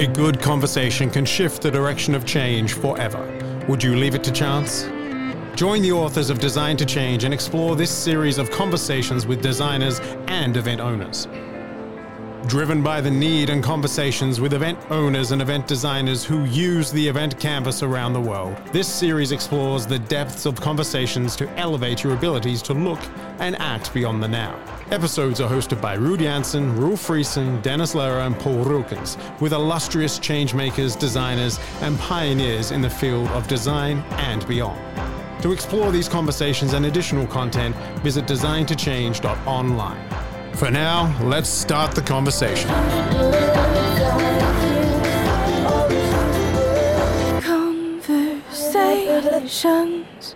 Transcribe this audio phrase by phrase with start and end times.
[0.00, 3.20] A good conversation can shift the direction of change forever.
[3.68, 4.84] Would you leave it to chance?
[5.54, 10.00] Join the authors of Design to Change and explore this series of conversations with designers
[10.26, 11.28] and event owners.
[12.46, 17.06] Driven by the need and conversations with event owners and event designers who use the
[17.06, 22.14] event canvas around the world, this series explores the depths of conversations to elevate your
[22.14, 23.00] abilities to look
[23.38, 24.58] and act beyond the now.
[24.90, 30.18] Episodes are hosted by Ruud Janssen, Roel Frissen, Dennis Luijer, and Paul Rukens, with illustrious
[30.18, 34.80] changemakers, designers, and pioneers in the field of design and beyond.
[35.42, 40.56] To explore these conversations and additional content, visit designtochange.online.
[40.56, 42.68] For now, let's start the conversation.
[47.40, 50.34] Conversations.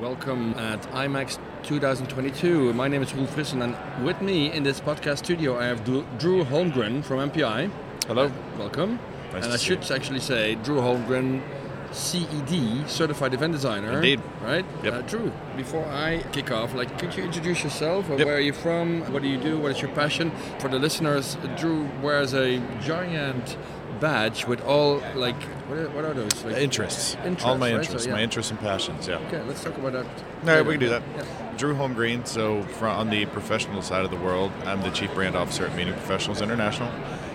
[0.00, 2.72] Welcome at IMEX 2022.
[2.72, 6.44] My name is Roel Frissen, and with me in this podcast studio, I have Drew
[6.44, 7.68] Holmgreen from MPI.
[8.06, 8.30] Hello.
[8.56, 9.00] Welcome.
[9.32, 11.42] Nice and I should actually say Drew Holmgreen,
[11.90, 13.94] CED, Certified Event Designer.
[13.94, 14.22] Indeed.
[14.40, 14.64] Right?
[14.84, 14.92] Yep.
[14.92, 18.08] Uh, Drew, before I kick off, like, could you introduce yourself?
[18.08, 18.26] Or Yep.
[18.26, 19.02] Where are you from?
[19.12, 19.58] What do you do?
[19.58, 20.30] What is your passion?
[20.60, 23.56] For the listeners, Drew wears a giant
[24.00, 26.44] badge with all, like, what are, what are those?
[26.44, 27.14] Like, Interests.
[27.16, 27.80] Interests, All my right?
[27.80, 28.04] interests.
[28.04, 28.16] So, yeah.
[28.16, 29.16] My interests and passions, yeah.
[29.28, 30.06] Okay, let's talk about that.
[30.06, 31.02] All right, we can do that.
[31.16, 31.24] Yeah.
[31.56, 32.26] Drew Holmgreen.
[32.26, 35.74] So, from, on the professional side of the world, I'm the chief brand officer at
[35.76, 36.90] Meeting Professionals International.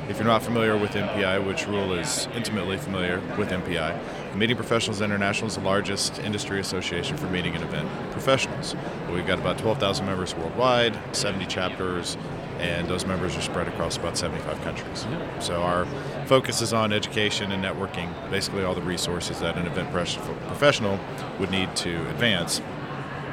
[0.10, 5.00] If you're not familiar with MPI, which Roel is intimately familiar with MPI, Meeting Professionals
[5.00, 8.76] International is the largest industry association for meeting and event professionals.
[9.12, 12.18] We've got about 12,000 members worldwide, 70 chapters,
[12.64, 15.06] and those members are spread across about 75 countries.
[15.40, 15.86] So our
[16.28, 20.98] focus is on education and networking, basically all the resources that an event professional
[21.40, 22.62] would need to advance.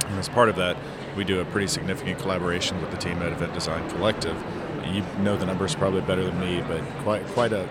[0.09, 0.77] And as part of that,
[1.17, 4.37] we do a pretty significant collaboration with the team at Event Design Collective.
[4.85, 7.69] You know the numbers probably better than me, but quite quite a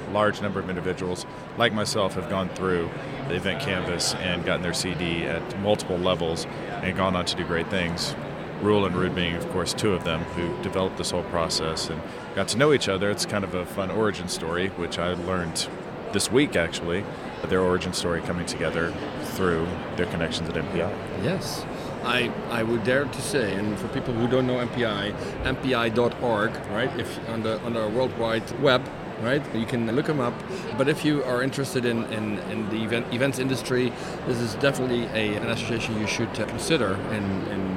[0.12, 1.26] large number of individuals
[1.58, 2.88] like myself have gone through
[3.28, 6.46] the event canvas and gotten their CD at multiple levels
[6.82, 8.14] and gone on to do great things.
[8.62, 12.00] Roel and Ruud being, of course, two of them who developed this whole process and
[12.34, 13.10] got to know each other.
[13.10, 15.68] It's kind of a fun origin story, which I learned
[16.12, 17.04] this week actually,
[17.48, 20.90] their origin story coming together through their connections at MPI.
[21.24, 21.64] Yes.
[22.04, 25.12] I, I would dare to say, and for people who don't know MPI,
[25.44, 27.00] MPI.org, right?
[27.00, 28.88] If on the on the World Wide Web,
[29.22, 29.42] right?
[29.54, 30.34] You can look them up.
[30.76, 33.92] But if you are interested in, in, in the event, events industry,
[34.26, 37.71] this is definitely a, an association you should uh, consider in, in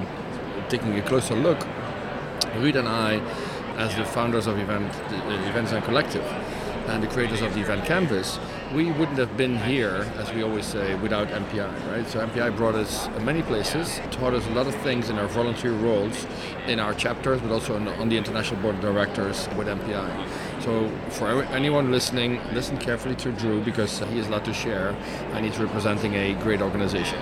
[0.69, 1.59] taking a closer look.
[2.55, 3.19] Ruud and I,
[3.77, 6.25] as the founders of event, the Event Design Collective,
[6.87, 8.39] and the creators of the event canvas,
[8.73, 12.07] we wouldn't have been here, as we always say, without MPI, right?
[12.07, 15.71] So MPI brought us many places, taught us a lot of things in our volunteer
[15.71, 16.27] roles,
[16.67, 20.61] in our chapters, but also on, on the international board of directors with MPI.
[20.61, 24.95] So for anyone listening, listen carefully to Drew because he has a lot to share,
[25.33, 27.19] and he's representing a great organization.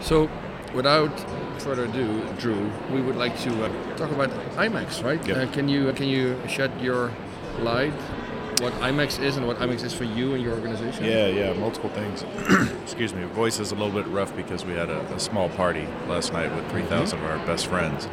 [0.00, 0.28] So
[0.74, 1.12] without
[1.60, 5.24] further ado, Drew, we would like to uh, talk about IMEX, right?
[5.26, 5.36] Yep.
[5.36, 7.12] Uh, can you can you shed your
[7.60, 7.94] light
[8.62, 11.04] what IMEX is and what IMEX is for you and your organization?
[11.04, 12.24] Yeah, yeah, multiple things.
[12.82, 15.88] Excuse me, voice is a little bit rough because we had a, a small party
[16.06, 18.06] last night with 3,000 of our best friends.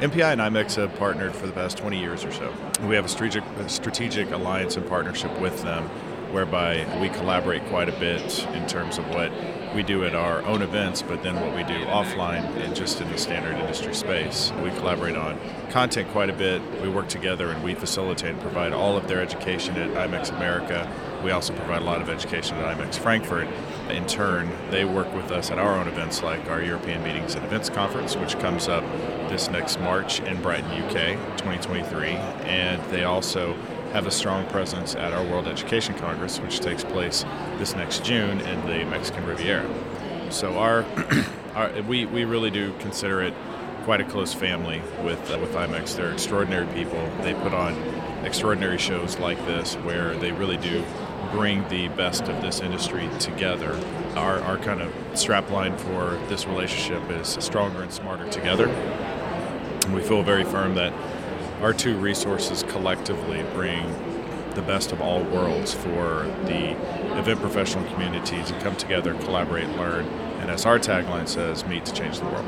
[0.00, 2.52] MPI and IMEX have partnered for the past 20 years or so.
[2.82, 5.84] We have a strategic, a strategic alliance and partnership with them
[6.32, 9.30] whereby we collaborate quite a bit in terms of what
[9.76, 13.12] we do at our own events, but then what we do offline and just in
[13.12, 14.50] the standard industry space.
[14.62, 15.38] We collaborate on
[15.68, 16.62] content quite a bit.
[16.80, 20.90] We work together and we facilitate and provide all of their education at IMEX America.
[21.22, 23.48] We also provide a lot of education at IMEX Frankfurt.
[23.90, 27.44] In turn, they work with us at our own events like our European Meetings and
[27.44, 28.82] Events Conference, which comes up
[29.28, 32.12] this next March in Brighton, UK, 2023.
[32.46, 33.54] And they also
[33.92, 37.24] have a strong presence at our World Education Congress, which takes place
[37.58, 39.68] this next June in the Mexican Riviera.
[40.30, 40.84] So our,
[41.54, 43.34] our we, we really do consider it
[43.84, 45.96] quite a close family with uh, with IMEX.
[45.96, 47.08] They're extraordinary people.
[47.22, 47.74] They put on
[48.24, 50.84] extraordinary shows like this where they really do
[51.30, 53.78] bring the best of this industry together.
[54.16, 58.68] Our, our kind of strap line for this relationship is stronger and smarter together.
[58.68, 60.92] And we feel very firm that
[61.60, 63.84] our two resources collectively bring
[64.54, 66.70] the best of all worlds for the
[67.18, 70.06] event professional community to come together, collaborate, learn,
[70.40, 72.46] and as our tagline says, meet to change the world.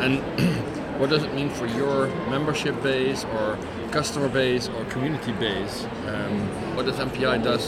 [0.00, 0.20] And
[1.00, 3.58] what does it mean for your membership base or
[3.90, 5.84] customer base or community base?
[6.06, 7.66] Um, what does MPI does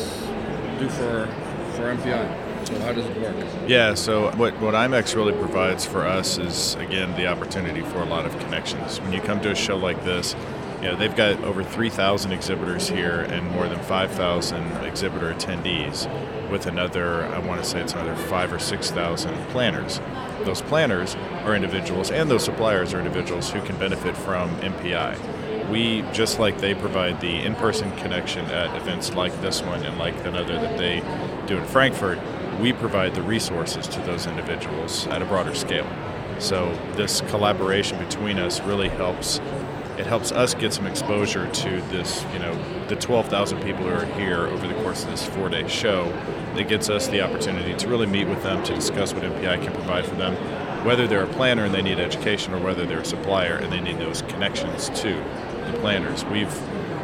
[0.78, 1.26] do for
[1.74, 2.47] for MPI?
[2.68, 3.34] How does it work?
[3.66, 8.04] Yeah, so what, what IMEX really provides for us is, again, the opportunity for a
[8.04, 9.00] lot of connections.
[9.00, 10.34] When you come to a show like this,
[10.80, 16.06] You know, they've got over 3,000 exhibitors here and more than 5,000 exhibitor attendees,
[16.50, 20.00] with another, I want to say it's another five or 6,000 planners.
[20.44, 25.18] Those planners are individuals, and those suppliers are individuals who can benefit from MPI
[25.68, 30.14] we just like they provide the in-person connection at events like this one and like
[30.24, 31.00] another that they
[31.46, 32.18] do in Frankfurt,
[32.60, 35.86] we provide the resources to those individuals at a broader scale.
[36.38, 39.40] So this collaboration between us really helps.
[39.98, 42.54] It helps us get some exposure to this, you know,
[42.86, 46.06] the 12,000 people who are here over the course of this four-day show.
[46.56, 49.72] It gets us the opportunity to really meet with them to discuss what MPI can
[49.72, 50.36] provide for them,
[50.84, 53.80] whether they're a planner and they need education, or whether they're a supplier and they
[53.80, 55.14] need those connections to
[55.72, 56.24] the planners.
[56.26, 56.54] We've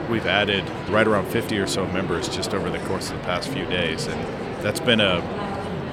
[0.08, 3.48] we've added right around 50 or so members just over the course of the past
[3.48, 5.20] few days, and that's been a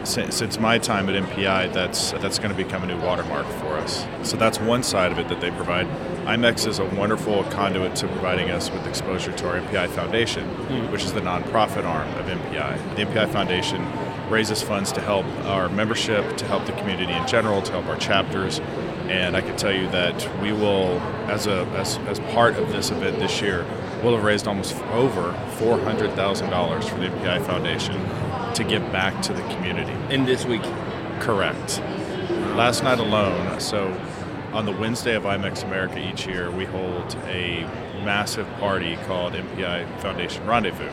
[0.04, 4.08] since my time at MPI, that's that's going to become a new watermark for us.
[4.24, 5.88] So that's one side of it that they provide.
[6.26, 10.92] IMEX is a wonderful conduit to providing us with exposure to our MPI Foundation, mm.
[10.92, 12.96] which is the nonprofit arm of MPI.
[12.96, 13.86] The MPI Foundation
[14.30, 17.98] raises funds to help our membership, to help the community in general, to help our
[17.98, 18.60] chapters.
[19.08, 22.90] And I can tell you that we will, as a as, as part of this
[22.90, 23.66] event this year,
[24.02, 28.02] we'll have raised almost over four hundred thousand dollars for the MPI Foundation
[28.56, 29.94] to give back to the community.
[30.14, 30.64] In this week?
[31.20, 31.80] Correct.
[32.56, 33.88] Last night alone, so
[34.52, 37.62] on the Wednesday of IMEX America each year, we hold a
[38.04, 40.90] massive party called MPI Foundation Rendezvous.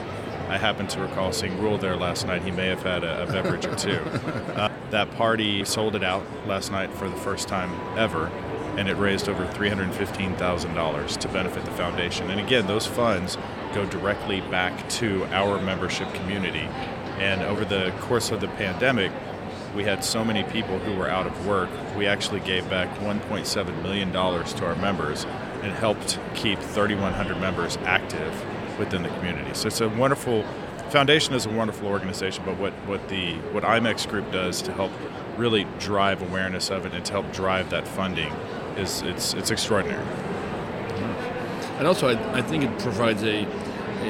[0.48, 2.42] I happen to recall seeing Roel there last night.
[2.42, 4.00] He may have had a, a beverage or two.
[4.58, 8.26] Uh, that party sold it out last night for the first time ever,
[8.76, 12.28] and it raised over $315,000 to benefit the foundation.
[12.30, 13.38] And again, those funds
[13.72, 16.68] go directly back to our membership community
[17.20, 19.12] and over the course of the pandemic,
[19.74, 21.68] we had so many people who were out of work.
[21.96, 25.24] We actually gave back $1.7 million to our members
[25.62, 29.52] and helped keep 3,100 members active within the community.
[29.54, 30.44] So it's a wonderful
[30.90, 34.90] foundation is a wonderful organization, but what, what the what IMEX Group does to help
[35.36, 38.32] really drive awareness of it and to help drive that funding
[38.76, 40.04] is it's it's extraordinary.
[41.78, 43.46] And also, I, I think it provides a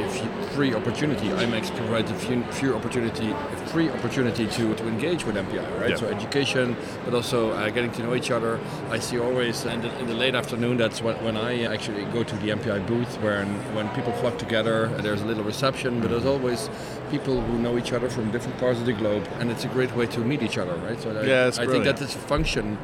[0.02, 1.28] a free opportunity.
[1.28, 5.98] IMEX provides a few, few opportunity, a free opportunity to, to engage with MPI, right?
[5.98, 8.60] So education, but also uh, getting to know each other.
[8.90, 10.76] I see always in the, in the late afternoon.
[10.76, 14.88] That's when, when I actually go to the MPI booth, where when people flock together,
[15.02, 16.70] there's a little reception, but there's always
[17.10, 19.94] people who know each other from different parts of the globe, and it's a great
[19.96, 21.00] way to meet each other, right?
[21.00, 22.78] So yeah, I, I think that is a function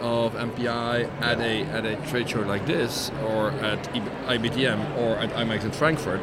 [0.00, 5.30] of MPI at a at a trade show like this, or at IBTM, or at
[5.30, 6.20] IMEX in Frankfurt,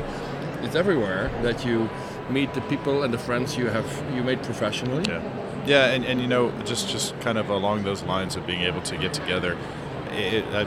[0.61, 1.89] it's everywhere that you
[2.29, 5.03] meet the people and the friends you have you made professionally.
[5.07, 5.21] Yeah,
[5.65, 8.81] yeah, and, and you know just just kind of along those lines of being able
[8.81, 9.57] to get together.
[10.11, 10.61] It, I,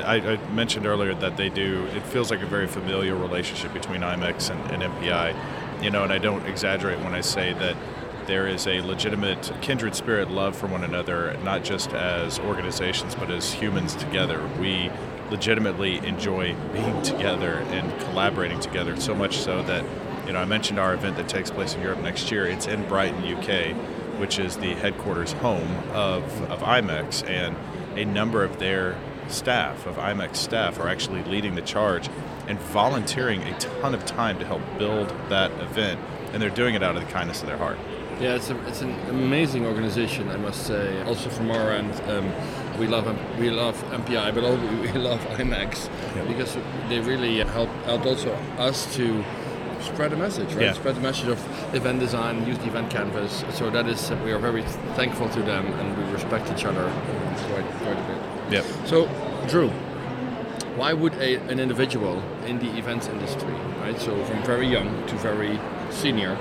[0.00, 1.86] I, I, mentioned earlier that they do.
[1.94, 6.12] It feels like a very familiar relationship between IMEX and, and MPI, you know, and
[6.12, 7.74] I don't exaggerate when I say that
[8.26, 13.30] there is a legitimate kindred spirit love for one another, not just as organizations, but
[13.30, 14.46] as humans together.
[14.60, 14.90] We
[15.32, 19.84] legitimately enjoy being together and collaborating together, so much so that,
[20.26, 22.46] you know, I mentioned our event that takes place in Europe next year.
[22.46, 23.74] It's in Brighton, UK,
[24.20, 27.56] which is the headquarters home of, of IMEX, and
[27.98, 28.96] a number of their
[29.28, 32.08] staff, of IMEX staff, are actually leading the charge
[32.46, 35.98] and volunteering a ton of time to help build that event,
[36.32, 37.78] and they're doing it out of the kindness of their heart.
[38.20, 41.02] Yeah, it's, a, it's an amazing organization, I must say.
[41.04, 42.30] Also from our end, um,
[42.78, 43.06] we love
[43.38, 46.28] we love MPI, but also we love IMEX yep.
[46.28, 46.56] because
[46.88, 49.24] they really help help also us to
[49.80, 50.66] spread the message, right?
[50.66, 50.72] Yeah.
[50.72, 53.44] Spread the message of event design, use the event canvas.
[53.52, 54.62] So that is we are very
[54.94, 56.90] thankful to them, and we respect each other
[57.50, 58.52] quite quite a bit.
[58.52, 58.86] Yeah.
[58.86, 59.08] So,
[59.48, 59.70] Drew,
[60.76, 63.98] why would a, an individual in the events industry, right?
[64.00, 65.58] So from very young to very
[65.90, 66.36] senior,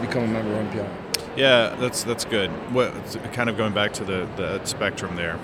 [0.00, 1.01] become a member of MPI?
[1.36, 2.50] Yeah, that's that's good.
[2.72, 2.92] What
[3.32, 5.38] kind of going back to the, the spectrum there.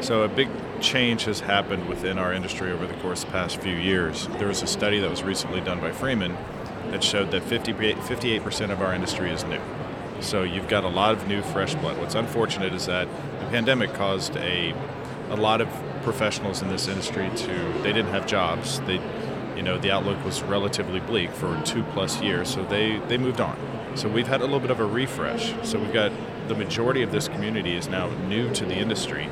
[0.00, 0.48] So a big
[0.80, 4.28] change has happened within our industry over the course of the past few years.
[4.38, 6.36] There was a study that was recently done by Freeman
[6.90, 9.60] that showed that 58% of our industry is new.
[10.20, 11.98] So you've got a lot of new fresh blood.
[11.98, 13.08] What's unfortunate is that
[13.40, 14.74] the pandemic caused a
[15.30, 15.68] a lot of
[16.02, 18.80] professionals in this industry to they didn't have jobs.
[18.80, 19.00] They
[19.56, 23.40] you know the outlook was relatively bleak for two plus years, so they they moved
[23.40, 23.58] on.
[23.94, 25.54] So we've had a little bit of a refresh.
[25.62, 26.10] So we've got
[26.48, 29.28] the majority of this community is now new to the industry,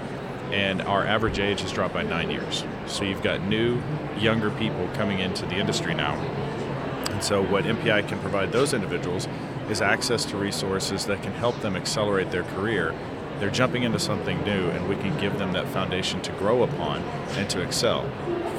[0.53, 2.65] and our average age has dropped by nine years.
[2.87, 3.83] So you've got new,
[4.19, 6.15] younger people coming into the industry now.
[7.11, 9.27] And so what MPI can provide those individuals
[9.69, 12.95] is access to resources that can help them accelerate their career.
[13.41, 17.03] They're jumping into something new, and we can give them that foundation to grow upon
[17.37, 18.09] and to excel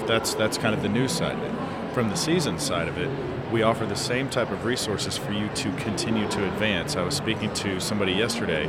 [0.05, 1.93] That's that's kind of the new side of it.
[1.93, 3.10] From the season side of it,
[3.53, 6.95] we offer the same type of resources for you to continue to advance.
[6.95, 8.67] I was speaking to somebody yesterday,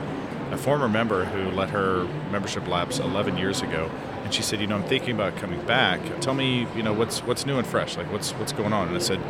[0.50, 3.91] a former member who let her membership lapse 11 years ago,
[4.25, 6.00] and she said, "You know, I'm thinking about coming back.
[6.21, 7.97] Tell me, you know, what's what's new and fresh?
[7.97, 9.21] Like what's what's going on?" And I said,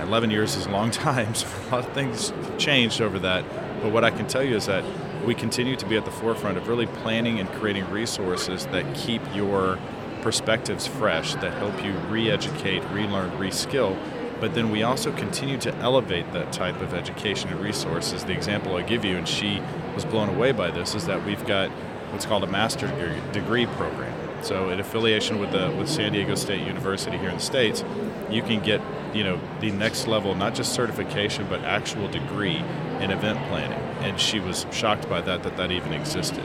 [0.00, 3.44] 11 years is a long time, so a lot of things have changed over that.
[3.82, 4.82] But what I can tell you is that
[5.26, 9.20] we continue to be at the forefront of really planning and creating resources that keep
[9.34, 9.78] your
[10.22, 13.98] perspectives fresh, that help you re educate, relearn, reskill.
[14.40, 18.24] But then we also continue to elevate that type of education and resources.
[18.24, 19.62] The example I give you, and she
[19.94, 21.70] was blown away by this, is that we've got
[22.10, 22.88] what's called a master
[23.32, 24.16] degree program.
[24.42, 27.84] So, in affiliation with the with San Diego State University here in the states,
[28.30, 28.80] you can get
[29.12, 32.56] you know the next level, not just certification, but actual degree
[33.00, 33.78] in event planning.
[34.02, 36.44] And she was shocked by that that that even existed.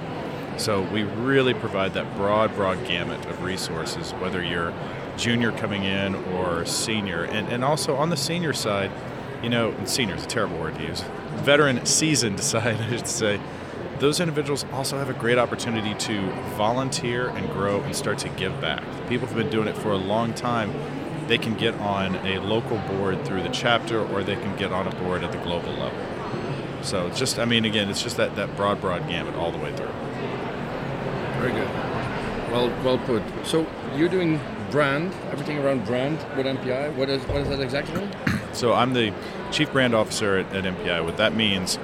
[0.58, 4.74] So we really provide that broad, broad gamut of resources, whether you're
[5.18, 8.92] junior coming in or senior, and and also on the senior side,
[9.42, 11.04] you know, senior is a terrible word to use.
[11.38, 13.40] Veteran, seasoned side, I should say
[14.00, 18.60] those individuals also have a great opportunity to volunteer and grow and start to give
[18.60, 18.84] back.
[19.08, 20.74] People have been doing it for a long time.
[21.28, 24.88] They can get on a local board through the chapter or they can get on
[24.88, 25.98] a board at the global level.
[26.84, 29.76] So just, I mean, again, it's just that, that broad, broad gamut all the way
[29.76, 29.92] through.
[31.40, 31.70] Very good.
[32.52, 33.24] Well, well put.
[33.44, 34.40] So you're doing
[34.76, 36.94] brand, everything around brand with MPI.
[36.96, 38.06] What is, what is that exactly?
[38.52, 39.14] So I'm the
[39.50, 41.02] chief brand officer at, at MPI.
[41.02, 41.80] What that means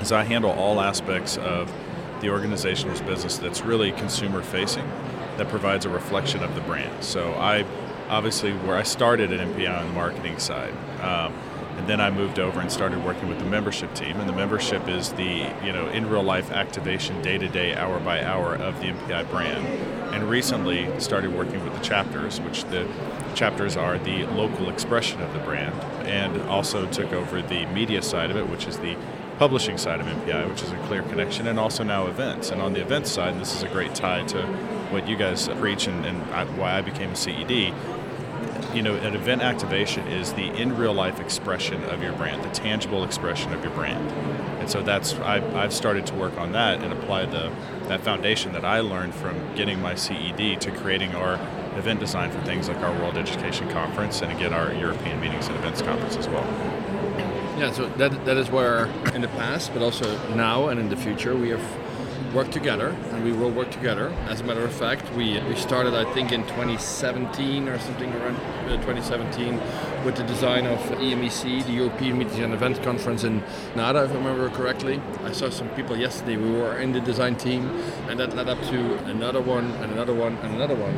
[0.00, 1.72] is I handle all aspects of
[2.20, 4.90] the organization's business that's really consumer facing,
[5.36, 7.04] that provides a reflection of the brand.
[7.04, 7.64] So I
[8.08, 10.74] obviously where I started at MPI on the marketing side.
[11.00, 11.32] Um,
[11.78, 14.16] and then I moved over and started working with the membership team.
[14.18, 18.00] And the membership is the you know in real life activation, day to day, hour
[18.00, 19.64] by hour of the MPI brand.
[20.12, 22.88] And recently started working with the chapters, which the
[23.34, 25.74] chapters are the local expression of the brand,
[26.06, 28.96] and also took over the media side of it, which is the
[29.38, 32.50] publishing side of MPI, which is a clear connection, and also now events.
[32.50, 34.42] And on the events side, this is a great tie to
[34.90, 37.72] what you guys preach and, and why I became a CED.
[38.74, 42.50] You know, an event activation is the in real life expression of your brand, the
[42.50, 44.10] tangible expression of your brand.
[44.60, 47.50] And so that's I've, I've started to work on that and apply the
[47.88, 51.34] that foundation that I learned from getting my CED to creating our
[51.78, 55.56] event design for things like our World Education Conference and again our European Meetings and
[55.56, 56.44] Events Conference as well.
[57.58, 60.96] Yeah, so that, that is where in the past, but also now and in the
[60.96, 61.87] future, we have
[62.34, 64.08] worked together and we will work together.
[64.26, 68.36] As a matter of fact, we, we started, I think, in 2017 or something around
[68.36, 69.60] uh, 2017
[70.04, 73.42] with the design of EMEC, the European Meetings and Event Conference in
[73.76, 75.00] NADA, if I remember correctly.
[75.24, 77.68] I saw some people yesterday, we were in the design team,
[78.08, 80.94] and that led up to another one, and another one, and another one.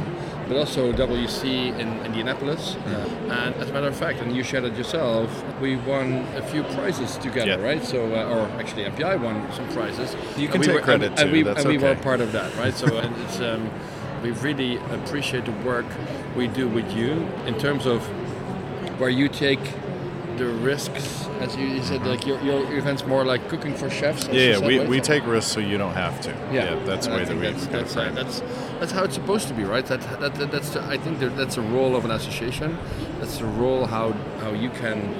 [0.51, 2.77] But also WEC in Indianapolis.
[2.85, 3.07] Yeah.
[3.45, 5.31] And as a matter of fact, and you shared it yourself,
[5.61, 7.65] we won a few prizes together, yeah.
[7.65, 7.85] right?
[7.85, 10.17] So, uh, or actually, MPI won some prizes.
[10.37, 11.23] You can take were, credit and, too.
[11.23, 12.75] And we, That's and we were part of that, right?
[12.75, 12.87] So,
[13.25, 13.41] it's.
[13.41, 13.71] Um,
[14.23, 15.87] we really appreciate the work
[16.37, 17.13] we do with you
[17.47, 18.03] in terms of
[19.01, 19.61] where you take
[20.37, 24.27] the risks, as you, you said, like your, your event's more like cooking for chefs.
[24.29, 26.31] Yeah, said, we, we take risks so you don't have to.
[26.53, 28.43] Yeah, that's the And way that we that's that's, uh, that's
[28.81, 29.85] that's how it's supposed to be, right?
[29.87, 32.79] That, that, that that's the, I think that that's a role of an association.
[33.19, 35.15] That's the role how how you can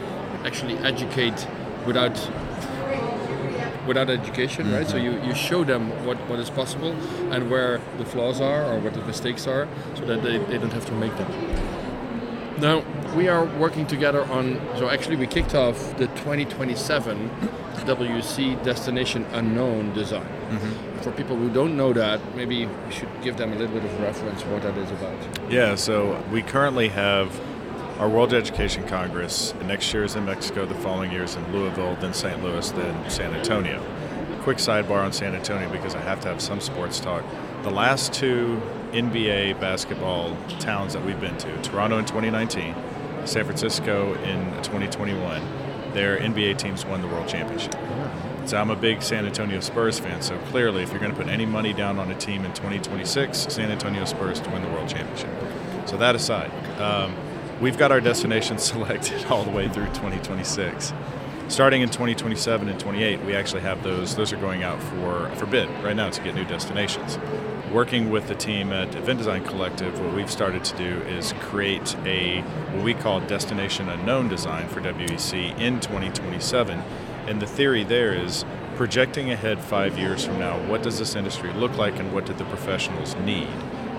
[0.45, 1.47] actually educate
[1.87, 2.17] without
[3.87, 4.87] without education, right?
[4.87, 5.25] So mm-hmm.
[5.25, 6.93] you, you show them what, what is possible
[7.33, 10.73] and where the flaws are or what the mistakes are so that they, they don't
[10.73, 11.31] have to make them.
[12.61, 12.85] Now,
[13.17, 17.31] we are working together on, so actually we kicked off the 2027
[17.79, 20.23] WEC Destination Unknown design.
[20.23, 20.90] Mm-hmm.
[21.03, 24.01] For people who don't know that, maybe we should give them a little bit of
[24.01, 25.51] reference what that is about.
[25.51, 27.41] Yeah, so we currently have
[27.99, 29.55] our World Education Congress.
[29.65, 32.43] Next year is in Mexico, the following year is in Louisville, then St.
[32.43, 33.83] Louis, then San Antonio.
[34.43, 37.25] Quick sidebar on San Antonio because I have to have some sports talk.
[37.63, 38.61] The last two
[38.93, 42.75] NBA basketball towns that we've been to, Toronto in 2019,
[43.25, 45.43] San Francisco in 2021,
[45.93, 47.75] their NBA teams won the world championship.
[48.51, 50.23] So I'm a big San Antonio Spurs fan.
[50.23, 53.47] So clearly, if you're going to put any money down on a team in 2026,
[53.49, 55.31] San Antonio Spurs to win the world championship.
[55.87, 57.15] So that aside, um,
[57.61, 60.93] we've got our destinations selected all the way through 2026.
[61.47, 64.17] Starting in 2027 and 28, we actually have those.
[64.17, 67.21] Those are going out for for bid right now to get new destinations.
[67.73, 71.95] Working with the team at Event Design Collective, what we've started to do is create
[72.05, 72.41] a
[72.73, 76.83] what we call destination unknown design for WEC in 2027.
[77.31, 78.45] And the theory there is
[78.75, 82.33] projecting ahead five years from now, what does this industry look like and what do
[82.33, 83.47] the professionals need?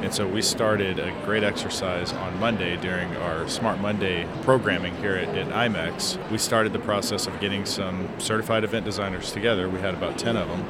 [0.02, 5.16] And so we started a great exercise on Monday during our Smart Monday programming here
[5.16, 6.18] at, at IMEX.
[6.30, 9.70] We started the process of getting some certified event designers together.
[9.70, 10.66] We had about 10 of them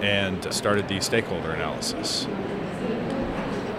[0.00, 2.28] and started the stakeholder analysis.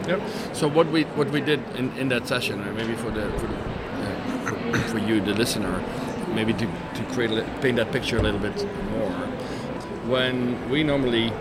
[0.10, 0.22] Yep.
[0.52, 3.58] So what we what we did in, in that session, maybe for the for, the,
[3.58, 5.82] uh, for you, the listener,
[6.36, 8.56] maybe to, to create a, paint that picture a little bit
[8.92, 9.12] more.
[10.08, 11.32] When we normally,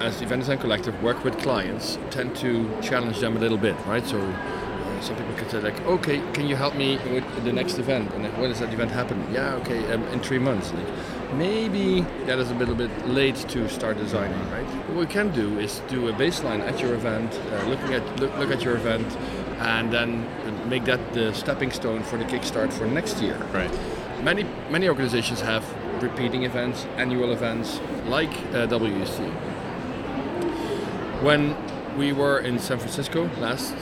[0.00, 4.06] as Event Design Collective, work with clients, tend to challenge them a little bit, right?
[4.06, 7.78] So uh, some people could say like, okay, can you help me with the next
[7.78, 8.12] event?
[8.14, 9.26] And when does that event happen?
[9.32, 10.72] Yeah, okay, um, in three months.
[10.72, 10.86] Like,
[11.34, 14.64] maybe that is a little bit late to start designing, right?
[14.88, 18.34] What we can do is do a baseline at your event, uh, looking at look,
[18.38, 19.06] look at your event,
[19.58, 20.26] and then
[20.68, 23.36] make that the stepping stone for the kickstart for next year.
[23.52, 23.97] Right.
[24.22, 25.64] Many many organizations have
[26.02, 29.30] repeating events, annual events, like uh, WEC.
[31.22, 31.56] When
[31.96, 33.74] we were in San Francisco last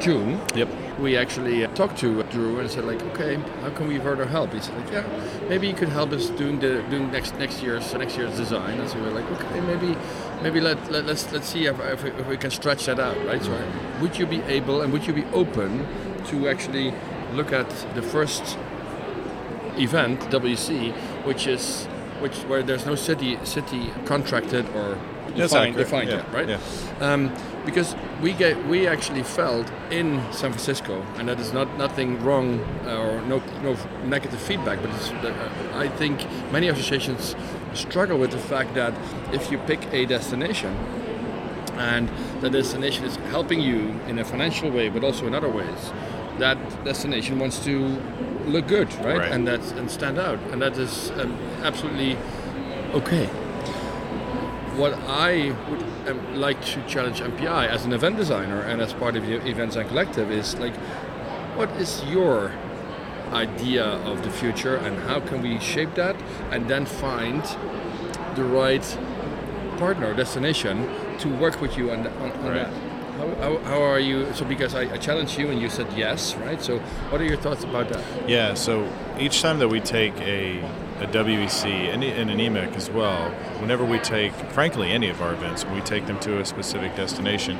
[0.00, 0.68] June, Yep.
[0.98, 4.52] we actually uh, talked to Drew and said like, okay, how can we further help?
[4.52, 5.04] He said like, yeah,
[5.48, 8.80] maybe you could help us doing the doing next next year's next year's design.
[8.80, 9.96] And so we were like, okay, maybe
[10.42, 13.16] maybe let, let let's let's see if, if, we, if we can stretch that out,
[13.26, 13.42] right?
[13.42, 13.52] So
[14.00, 15.86] would you be able and would you be open
[16.28, 16.92] to actually
[17.32, 18.58] look at the first
[19.78, 20.92] event WEC,
[21.24, 21.86] which is
[22.20, 24.98] which where there's no city city contracted or
[25.36, 26.48] defined, defined yeah, yet, right?
[26.48, 26.58] yeah.
[27.00, 27.32] Um,
[27.66, 32.60] because we get we actually felt in San Francisco, and that is not nothing wrong
[32.86, 37.34] uh, or no no negative feedback, but it's, uh, I think many associations
[37.74, 38.94] struggle with the fact that
[39.32, 40.74] if you pick a destination
[41.76, 42.08] and
[42.40, 45.92] the destination is helping you in a financial way, but also in other ways,
[46.38, 47.78] that destination wants to
[48.46, 49.18] look good, right?
[49.18, 49.32] Right.
[49.32, 52.16] And that's and stand out, and that is um, absolutely
[52.94, 53.26] okay.
[54.76, 59.14] What I would um, like to challenge MPI as an event designer and as part
[59.16, 60.74] of the Event Design Collective is like,
[61.56, 62.52] what is your
[63.32, 66.16] idea of the future, and how can we shape that,
[66.50, 67.42] and then find
[68.34, 68.98] the right
[69.78, 72.54] partner destination to work with you on, on, on Right.
[72.54, 72.93] that.
[73.16, 74.32] How, how, how are you?
[74.34, 76.60] So because I, I challenged you and you said yes, right?
[76.60, 76.78] So
[77.10, 78.28] what are your thoughts about that?
[78.28, 80.58] Yeah, so each time that we take a,
[80.98, 85.32] a WEC and, and an EMEC as well, whenever we take, frankly, any of our
[85.32, 87.58] events, when we take them to a specific destination,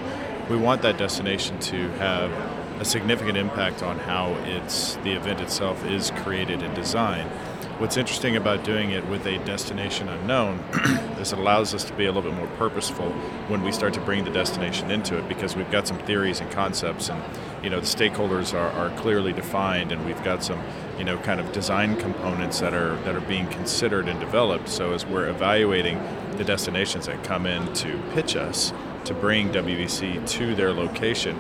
[0.50, 2.32] we want that destination to have
[2.80, 7.30] a significant impact on how it's the event itself is created and designed.
[7.78, 10.60] What's interesting about doing it with a destination unknown
[11.20, 13.10] is it allows us to be a little bit more purposeful
[13.48, 16.48] when we start to bring the destination into it because we've got some theories and
[16.52, 17.20] concepts and
[17.64, 20.62] you know the stakeholders are, are clearly defined and we've got some
[20.98, 24.92] you know kind of design components that are that are being considered and developed so
[24.92, 26.00] as we're evaluating
[26.36, 28.72] the destinations that come in to pitch us
[29.04, 31.36] to bring WEC to their location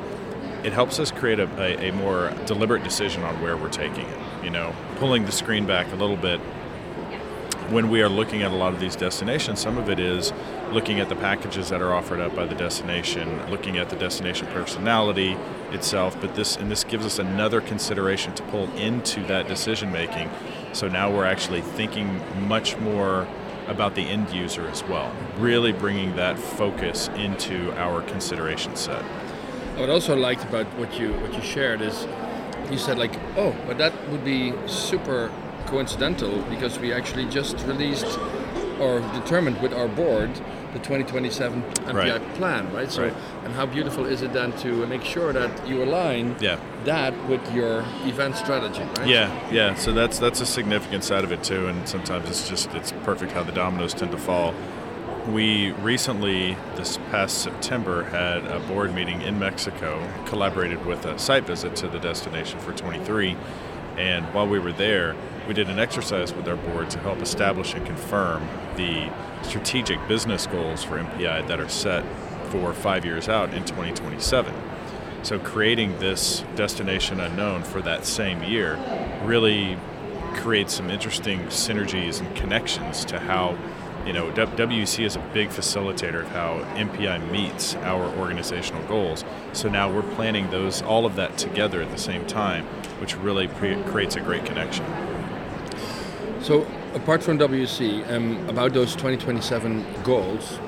[0.64, 4.18] it helps us create a, a, a more deliberate decision on where we're taking it.
[4.44, 6.40] You know, pulling the screen back a little bit
[7.70, 10.32] when we are looking at a lot of these destinations, some of it is
[10.70, 14.46] looking at the packages that are offered up by the destination, looking at the destination
[14.48, 15.32] personality
[15.72, 20.30] itself, but this and this gives us another consideration to pull into that decision making.
[20.72, 23.26] So now we're actually thinking much more
[23.66, 29.02] about the end user as well, really bringing that focus into our consideration set.
[29.76, 32.06] What I also liked about what you what you shared is
[32.70, 35.30] you said like, oh, but that would be super
[35.66, 38.18] coincidental because we actually just released
[38.80, 40.30] or determined with our board
[40.72, 42.34] the 2027 MPI Right.
[42.34, 42.90] plan, right?
[42.90, 43.14] So, Right.
[43.44, 46.56] and how beautiful is it then to make sure that you align Yeah.
[46.84, 49.06] that with your event strategy, right?
[49.06, 49.74] Yeah, yeah.
[49.76, 53.30] So that's that's a significant side of it too, and sometimes it's just it's perfect
[53.32, 54.52] how the dominoes tend to fall.
[55.28, 61.44] We recently, this past September, had a board meeting in Mexico, collaborated with a site
[61.44, 63.34] visit to the destination for 23.
[63.96, 65.16] And while we were there,
[65.48, 69.10] we did an exercise with our board to help establish and confirm the
[69.40, 72.04] strategic business goals for MPI that are set
[72.50, 74.54] for five years out in 2027.
[75.22, 78.78] So creating this destination unknown for that same year
[79.24, 79.78] really
[80.34, 83.56] creates some interesting synergies and connections to how
[84.06, 89.24] you know WEC is a big facilitator of how MPI meets our organizational goals.
[89.52, 92.64] So now we're planning those all of that together at the same time,
[93.00, 94.84] which really pre- creates a great connection.
[96.42, 100.58] So, apart from WEC, um, about those 2027 goals,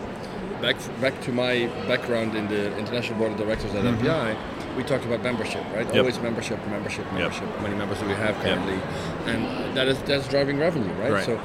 [0.63, 4.37] back back to my background in the international board of directors at MPI,
[4.77, 5.87] we talked about membership, right?
[5.87, 5.95] Mm-hmm.
[5.95, 5.97] Yep.
[5.97, 7.49] Always membership, membership, membership.
[7.57, 8.81] How many members do we have currently?
[9.27, 11.13] And that is that's driving revenue, right?
[11.13, 11.27] Right.
[11.27, 11.37] So,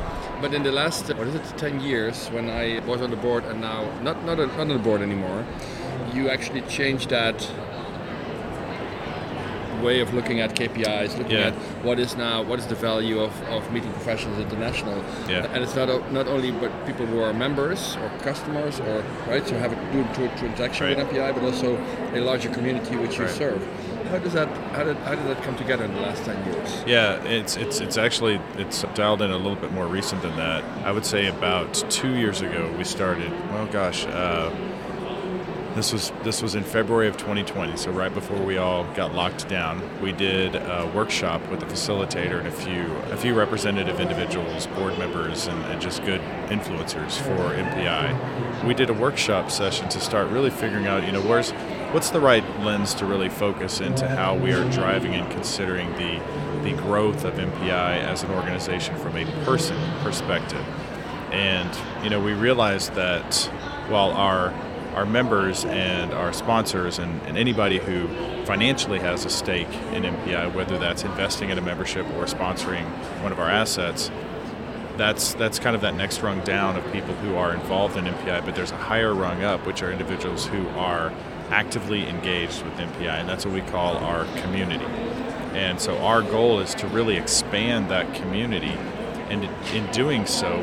[0.41, 3.43] but in the last what is it, 10 years, when I was on the board
[3.45, 5.45] and now not not, not on the board anymore,
[6.13, 7.37] you actually changed that
[9.83, 11.47] way of looking at KPIs, looking Yeah.
[11.47, 15.03] at what is now what is the value of, of meeting professionals international.
[15.27, 15.47] Yeah.
[15.53, 19.55] And it's not not only but people who are members or customers or right to
[19.57, 20.97] have a do to a transaction Right.
[20.97, 21.77] with MPI, but also
[22.13, 23.61] a larger community which you serve.
[24.11, 26.83] How does that how did how did that come together in the last ten years?
[26.85, 30.65] Yeah, it's it's it's actually it's dialed in a little bit more recent than that.
[30.85, 33.31] I would say about two years ago we started.
[33.51, 34.53] Well, gosh, uh,
[35.75, 39.47] this was this was in February of 2020, so right before we all got locked
[39.47, 39.81] down.
[40.01, 44.99] We did a workshop with a facilitator and a few a few representative individuals, board
[44.99, 46.19] members, and, and just good
[46.49, 48.65] influencers for MPI.
[48.65, 51.53] We did a workshop session to start really figuring out, you know, where's
[51.91, 56.21] what's the right lens to really focus into how we are driving and considering the
[56.63, 60.63] the growth of MPI as an organization from a person perspective.
[61.31, 63.35] And you know, we realized that
[63.89, 64.53] while our
[64.93, 68.07] our members and our sponsors and, and anybody who
[68.45, 72.85] financially has a stake in MPI, whether that's investing in a membership or sponsoring
[73.23, 74.11] one of our assets,
[74.97, 78.45] that's that's kind of that next rung down of people who are involved in MPI,
[78.45, 81.11] but there's a higher rung up, which are individuals who are
[81.51, 84.85] actively engaged with MPI, and that's what we call our community.
[85.53, 88.75] And so our goal is to really expand that community,
[89.29, 90.59] and in doing so,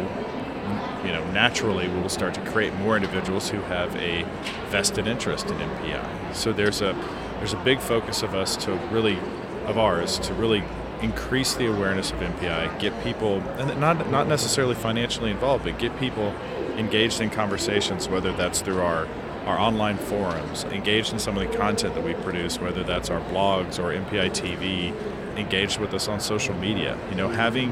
[1.05, 4.25] you know, naturally we will start to create more individuals who have a
[4.71, 6.35] vested interest in MPI.
[6.35, 6.95] So there's a
[7.39, 9.19] there's a big focus of us to really
[9.67, 10.65] of ours to really
[11.03, 15.97] increase the awareness of MPI, get people and not not necessarily financially involved, but get
[15.99, 16.35] people
[16.77, 19.07] engaged in conversations, whether that's through our
[19.49, 23.21] our online forums, engaged in some of the content that we produce, whether that's our
[23.31, 24.95] blogs or MPI TV,
[25.39, 26.99] engaged with us on social media.
[27.09, 27.71] You know, having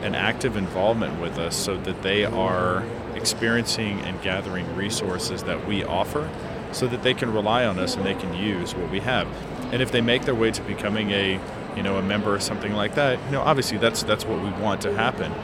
[0.00, 2.82] an active involvement with us so that they are
[3.14, 6.26] experiencing and gathering resources that we offer
[6.72, 9.28] so that they can rely on us and they can use what we have.
[9.74, 11.38] And if they make their way to becoming a,
[11.76, 14.48] you know, a member or something like that, you know, obviously that's that's what we
[14.62, 15.34] want to happen.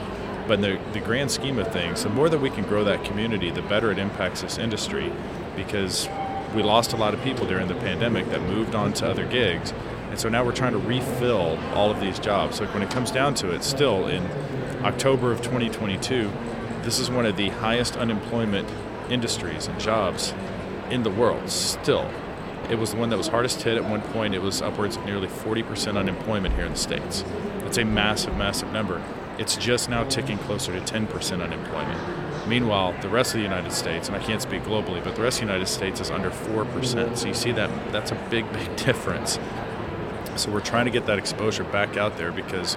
[0.49, 3.05] But in the, the grand scheme of things, the more that we can grow that
[3.05, 5.13] community, the better it impacts this industry
[5.57, 6.09] because
[6.55, 9.73] we lost a lot of people during the pandemic that moved on to other gigs.
[10.11, 12.57] And so now we're trying to refill all of these jobs.
[12.57, 14.25] So when it comes down to it, still in
[14.85, 16.31] October of 2022,
[16.83, 18.69] this is one of the highest unemployment
[19.11, 20.33] industries and jobs
[20.91, 21.51] in the world.
[21.51, 22.09] Still,
[22.71, 23.77] it was the one that was hardest hit.
[23.77, 27.25] At one point, it was upwards of nearly 40% unemployment here in the States.
[27.61, 29.03] That's a massive, massive number.
[29.39, 32.26] It's just now ticking closer to 10% unemployment.
[32.47, 35.41] Meanwhile, the rest of the United States, and I can't speak globally, but the rest
[35.41, 37.17] of the United States is under 4%.
[37.17, 39.39] So you see that that's a big, big difference.
[40.37, 42.77] So we're trying to get that exposure back out there because,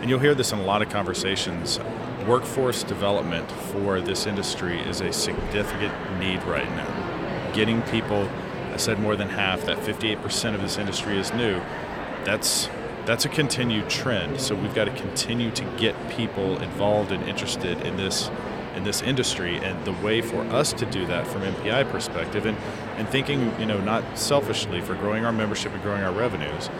[0.00, 1.80] and you'll hear this in a lot of conversations,
[2.26, 7.52] workforce development for this industry is a significant need right now.
[7.54, 8.28] Getting people,
[8.72, 11.60] I said more than half, that 58% of this industry is new.
[12.24, 12.68] That's
[13.06, 14.38] that's a continued trend.
[14.38, 18.30] So we've got to continue to get people involved and interested in this
[18.74, 22.56] in this industry and the way for us to do that from MPI perspective and,
[22.96, 26.70] and thinking, you know, not selfishly for growing our membership and growing our revenues.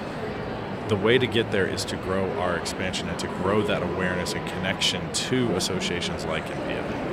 [0.88, 4.32] The way to get there is to grow our expansion and to grow that awareness
[4.32, 7.08] and connection to associations like MPI.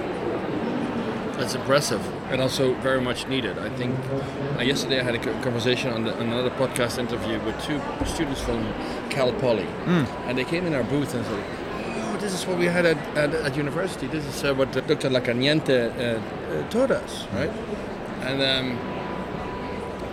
[1.38, 3.60] That's impressive and also very much needed.
[3.60, 3.94] I think
[4.58, 8.42] uh, yesterday I had a conversation on, the, on another podcast interview with two students
[8.42, 8.64] from
[9.10, 11.44] Cal Poly, and they came in our booth and said,
[12.46, 14.08] "Oh, what we had at, at, at university.
[14.08, 15.10] This is uh, what Dr.
[15.10, 17.52] Lacaniente uh, uh, taught us, right?"
[18.22, 18.78] And um,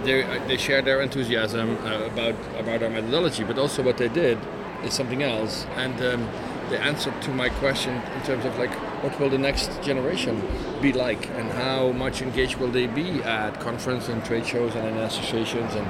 [0.05, 4.09] they uh, they shared their enthusiasm uh, about about our methodology, but also what they
[4.09, 4.39] did
[4.85, 5.67] is something else.
[5.77, 6.29] And um,
[6.71, 10.43] they answered to my question in terms of like, what will the next generation
[10.81, 14.87] be like, and how much engaged will they be at conference and trade shows and
[14.89, 15.87] in associations, and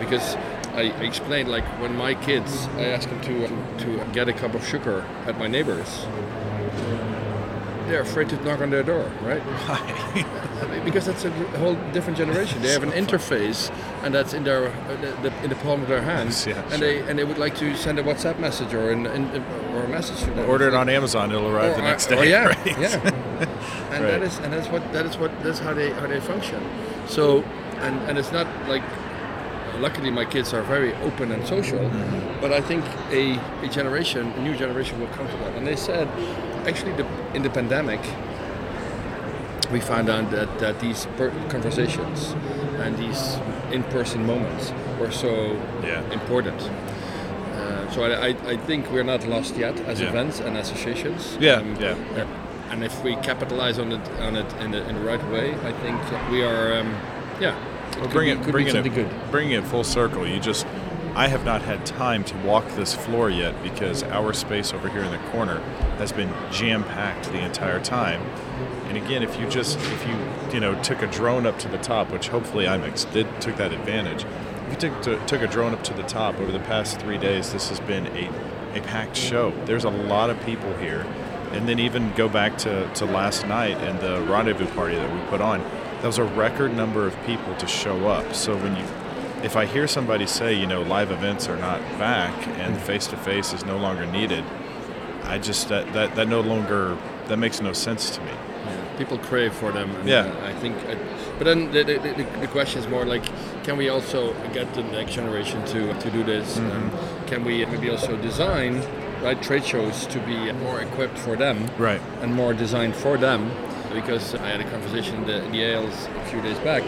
[0.00, 0.36] because.
[0.74, 3.48] I I explained like when my kids, I asked them to
[3.84, 6.06] to get a cup of sugar at my neighbors.
[7.88, 9.42] They're afraid to knock on their door, right?
[9.42, 10.80] Why?
[10.86, 12.62] because that's a whole different generation.
[12.62, 13.70] They have an interface,
[14.02, 16.70] and that's in their uh, the, the, in the palm of their hands, Yeah, and
[16.70, 16.78] sure.
[16.78, 20.18] they and they would like to send a WhatsApp message or an, or a message
[20.24, 20.48] to them.
[20.48, 22.16] Order it on Amazon, it'll arrive the next day.
[22.18, 22.66] or yeah, right?
[22.78, 22.96] yeah.
[23.94, 24.22] And that Right.
[24.22, 26.60] is and that's what that is what that's how they how they function.
[27.06, 27.42] So
[27.80, 28.82] and and it's not like
[29.80, 32.40] luckily my kids are very open and social, Mm-hmm.
[32.40, 35.54] but I think a, a generation, a new generation will come to that.
[35.56, 36.08] And they said,
[36.66, 38.00] actually, the, in the pandemic,
[39.72, 42.34] we found out that, that these per- conversations
[42.82, 43.38] and these
[43.72, 46.02] in-person moments were so Yeah.
[46.12, 46.60] important.
[46.62, 50.08] Uh, so I, I, think we're not lost yet as Yeah.
[50.10, 51.36] events and associations.
[51.40, 51.94] Yeah, Um, yeah.
[52.16, 52.26] uh,
[52.70, 55.72] And if we capitalize on it on it in the, in the right way, I
[55.82, 55.98] think
[56.30, 56.88] we are, um,
[57.40, 57.54] yeah,
[57.92, 59.10] Could bring it, bring it, good.
[59.30, 60.26] bring it full circle.
[60.26, 60.66] You just,
[61.14, 65.02] I have not had time to walk this floor yet because our space over here
[65.02, 65.60] in the corner
[65.98, 68.20] has been jam packed the entire time.
[68.88, 70.16] And again, if you just, if you,
[70.52, 73.72] you know, took a drone up to the top, which hopefully IMEX did, took that
[73.72, 74.24] advantage.
[74.66, 77.18] If you took, to, took a drone up to the top over the past three
[77.18, 78.28] days, this has been a,
[78.76, 79.52] a packed show.
[79.66, 81.06] There's a lot of people here.
[81.52, 85.20] And then even go back to, to last night and the rendezvous party that we
[85.30, 85.60] put on.
[86.04, 88.34] That was a record number of people to show up.
[88.34, 88.84] So when you
[89.42, 93.16] if I hear somebody say, you know, live events are not back and face to
[93.16, 94.44] face is no longer needed,
[95.22, 98.32] I just that, that that no longer that makes no sense to me.
[98.32, 99.90] Yeah, people crave for them.
[100.06, 100.26] Yeah.
[100.26, 100.76] uh, I think.
[100.86, 100.96] Uh,
[101.38, 103.24] but then the, the, the, the question is more like,
[103.64, 106.58] can we also get the next generation to to do this?
[106.58, 106.70] Mm-hmm.
[106.70, 108.82] Um, can we maybe also design
[109.22, 111.66] right trade shows to be more equipped for them?
[111.78, 112.02] Right.
[112.20, 113.50] And more designed for them.
[113.94, 116.82] Because I had a conversation in the, in the Ales a few days back,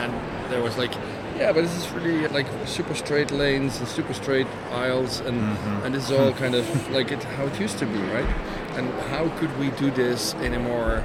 [0.00, 0.12] and
[0.50, 0.92] there was like.
[1.38, 5.84] Yeah, but this is really like super straight lanes and super straight aisles, and Mm-hmm.
[5.86, 8.28] and this is all kind of like it, how it used to be, right?
[8.76, 11.02] And how could we do this in a more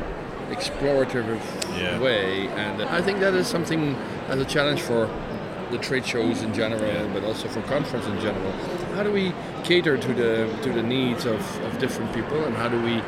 [0.52, 1.40] explorative
[1.80, 2.00] Yeah.
[2.00, 2.48] way?
[2.50, 3.96] And I think that is something
[4.28, 5.10] as a challenge for
[5.72, 8.52] the trade shows in general, but also for conference in general.
[8.96, 12.68] How do we cater to the to the needs of, of different people, and how
[12.70, 13.02] do we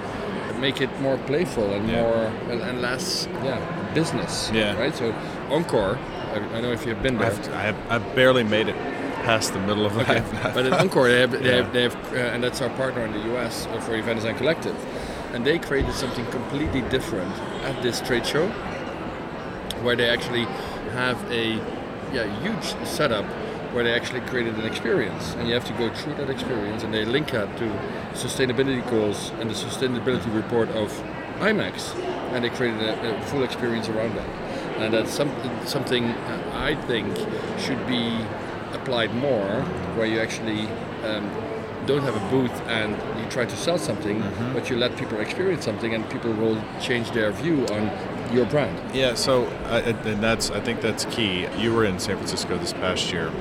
[0.59, 2.01] make it more playful and Yeah.
[2.01, 3.59] more and, and less yeah
[3.93, 4.51] business?
[4.53, 4.77] Yeah.
[4.79, 4.93] Right.
[4.95, 5.13] So
[5.49, 7.27] Encore, I, I don't know if you've been there.
[7.31, 8.75] I've, I have I barely made it
[9.23, 10.15] past the middle of Okay.
[10.21, 10.53] life.
[10.53, 11.55] but at Encore, they have, they Yeah.
[11.63, 14.75] have, they have uh, and that's our partner in the US for Event Design Collective,
[15.33, 18.47] and they created something completely different at this trade show,
[19.83, 20.45] where they actually
[20.93, 21.53] have a
[22.13, 23.25] yeah huge setup
[23.71, 26.93] where they actually created an experience, and you have to go through that experience, and
[26.93, 27.65] they link that to
[28.13, 30.91] sustainability goals and the sustainability report of
[31.39, 31.95] IMEX,
[32.33, 34.27] and they created a, a full experience around that,
[34.79, 35.31] and that's some,
[35.65, 36.05] something
[36.53, 37.15] I think
[37.59, 38.17] should be
[38.73, 39.61] applied more,
[39.95, 40.67] where you actually
[41.03, 41.29] um,
[41.85, 44.21] don't have a booth and you try to sell something,
[44.53, 47.89] but you let people experience something, and people will change their view on
[48.33, 48.95] your brand.
[48.95, 51.47] Yeah, so uh, and that's I think that's key.
[51.57, 53.31] You were in San Francisco this past year.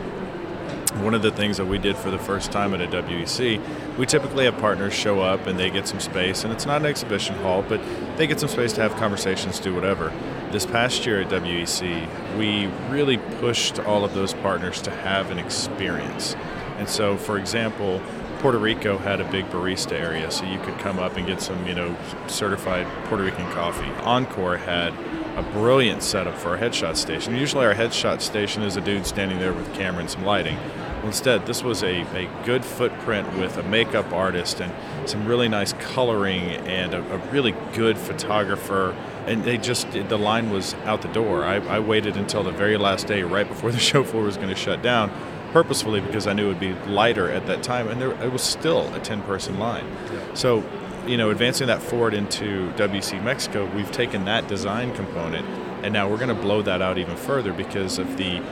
[1.03, 4.05] One of the things that we did for the first time at a WEC, we
[4.05, 7.37] typically have partners show up and they get some space, and it's not an exhibition
[7.37, 7.81] hall, but
[8.17, 10.13] they get some space to have conversations, do whatever.
[10.51, 15.39] This past year at WEC, we really pushed all of those partners to have an
[15.39, 16.35] experience.
[16.79, 18.01] And so, for example,
[18.41, 21.67] Puerto Rico had a big barista area, so you could come up and get some,
[21.67, 23.91] you know, certified Puerto Rican coffee.
[24.03, 24.93] Encore had
[25.37, 27.35] a brilliant setup for our headshot station.
[27.37, 30.57] Usually, our headshot station is a dude standing there with a camera and some lighting.
[30.99, 34.73] Well, instead, this was a, a good footprint with a makeup artist and
[35.09, 38.97] some really nice coloring and a, a really good photographer.
[39.27, 41.45] And they just, the line was out the door.
[41.45, 44.49] I, I waited until the very last day, right before the show floor was going
[44.49, 45.13] to shut down
[45.53, 48.43] purposefully because I knew it would be lighter at that time, and there it was
[48.43, 49.87] still a 10 person line.
[50.35, 50.65] So,
[51.07, 55.47] you know, advancing that forward into WEC Mexico, we've taken that design component,
[55.83, 58.43] and now we're going to blow that out even further because of the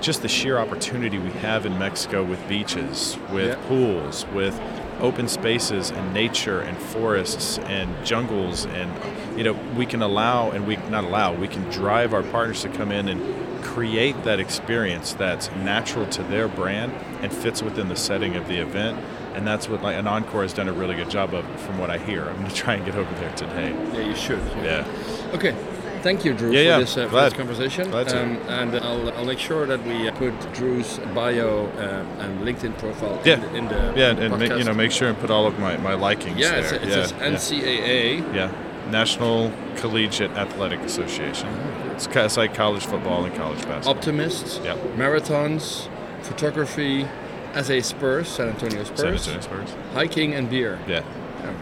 [0.00, 3.68] just the sheer opportunity we have in Mexico with beaches, with Yeah.
[3.68, 4.58] pools, with
[5.00, 8.90] open spaces and nature and forests and jungles and
[9.34, 12.68] you know we can allow and we not allow we can drive our partners to
[12.68, 17.96] come in and create that experience that's natural to their brand and fits within the
[17.96, 18.98] setting of the event
[19.34, 21.88] and that's what like an encore has done a really good job of from what
[21.88, 24.42] i hear i'm going to try and get over there today Yeah, you should.
[24.62, 24.86] yeah
[25.32, 25.54] Okay.
[26.02, 26.78] Thank you, Drew, Yeah, for, yeah.
[26.80, 27.92] This, uh, for this conversation.
[27.92, 32.78] Um, and I'll, I'll make sure that we uh, put Drew's bio uh, and LinkedIn
[32.78, 35.08] profile yeah in the, in the yeah in the and ma- you know make sure
[35.08, 37.36] and put all of my, my likings yeah, there it's, it yeah, yeah.
[37.36, 38.34] NCAA.
[38.34, 41.48] Yeah, National Collegiate Athletic Association.
[41.94, 43.94] It's, ki- it's like college football and college basketball.
[43.96, 44.78] Optimists, Yep.
[44.96, 45.88] marathons,
[46.22, 47.06] photography,
[47.52, 49.74] as a Spurs, San Antonio San Antonio Spurs.
[49.92, 50.78] hiking and beer.
[50.88, 51.02] Yeah.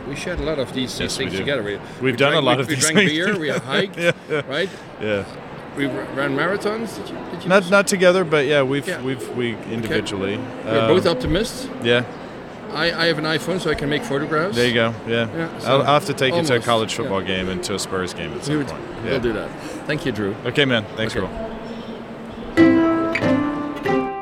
[0.09, 1.39] Yeah, we shared a lot of these, Yes, these we things do.
[1.39, 1.63] together.
[1.63, 3.49] We, We've we done a drank- lot we, of we these drank things beer, we
[3.73, 4.41] hiked, Yeah, yeah.
[4.49, 4.71] right?
[5.01, 5.25] Yeah.
[5.77, 6.97] We r- ran marathons.
[6.97, 7.17] Did you?
[7.31, 9.01] Did you Not not together, but yeah, we've Yeah.
[9.03, 10.39] we've we individually.
[10.65, 11.69] We're um, both optimists.
[11.85, 12.05] Yeah.
[12.73, 14.57] I, I have an iPhone, so I can make photographs.
[14.57, 14.93] There you go.
[15.07, 15.29] Yeah.
[15.35, 16.97] Yeah, so I'll, I'll have to take you to a almost, college yeah.
[16.99, 19.05] football game and to a Spurs game at We some would, point.
[19.05, 19.49] We'll do that.
[19.87, 20.35] Thank you, Drew.
[20.47, 20.85] Okay, man.
[20.97, 21.25] Thanks, Okay.
[21.27, 21.45] Earl.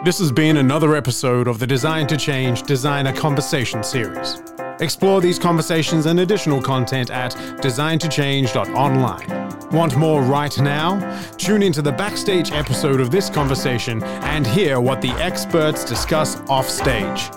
[0.05, 4.41] This has been another episode of the Design to Change Designer Conversation series.
[4.81, 9.71] Explore these conversations and additional content at designtochange.online.
[9.71, 11.21] Want more right now?
[11.39, 17.31] Tune into the backstage episode of this conversation and hear what the experts discuss offstage.